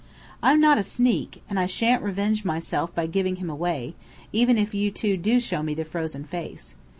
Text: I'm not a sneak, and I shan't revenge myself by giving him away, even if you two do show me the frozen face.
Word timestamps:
I'm 0.41 0.59
not 0.59 0.79
a 0.79 0.83
sneak, 0.83 1.43
and 1.47 1.59
I 1.59 1.67
shan't 1.67 2.01
revenge 2.01 2.43
myself 2.43 2.91
by 2.95 3.05
giving 3.05 3.35
him 3.35 3.51
away, 3.51 3.93
even 4.33 4.57
if 4.57 4.73
you 4.73 4.89
two 4.89 5.15
do 5.15 5.39
show 5.39 5.61
me 5.61 5.75
the 5.75 5.85
frozen 5.85 6.23
face. 6.23 6.73